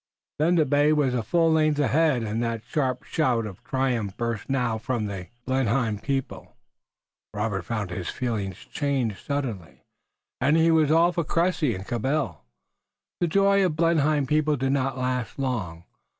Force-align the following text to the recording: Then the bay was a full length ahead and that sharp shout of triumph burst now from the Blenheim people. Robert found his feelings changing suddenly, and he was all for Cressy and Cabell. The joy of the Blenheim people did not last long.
Then 0.39 0.55
the 0.55 0.65
bay 0.65 0.91
was 0.93 1.13
a 1.13 1.21
full 1.21 1.51
length 1.51 1.77
ahead 1.77 2.23
and 2.23 2.41
that 2.41 2.63
sharp 2.65 3.03
shout 3.03 3.45
of 3.45 3.63
triumph 3.63 4.17
burst 4.17 4.49
now 4.49 4.79
from 4.79 5.05
the 5.05 5.27
Blenheim 5.45 5.99
people. 5.99 6.55
Robert 7.35 7.65
found 7.65 7.91
his 7.91 8.09
feelings 8.09 8.57
changing 8.57 9.15
suddenly, 9.15 9.83
and 10.39 10.57
he 10.57 10.71
was 10.71 10.89
all 10.89 11.11
for 11.11 11.23
Cressy 11.23 11.75
and 11.75 11.85
Cabell. 11.85 12.43
The 13.19 13.27
joy 13.27 13.57
of 13.63 13.73
the 13.73 13.75
Blenheim 13.75 14.25
people 14.25 14.55
did 14.57 14.71
not 14.71 14.97
last 14.97 15.37
long. 15.37 15.83